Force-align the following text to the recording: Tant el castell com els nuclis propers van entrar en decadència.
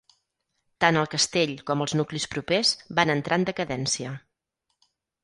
Tant 0.85 0.97
el 1.01 1.09
castell 1.11 1.53
com 1.67 1.83
els 1.85 1.93
nuclis 1.99 2.25
propers 2.31 2.71
van 3.01 3.13
entrar 3.17 3.39
en 3.41 3.47
decadència. 3.51 4.15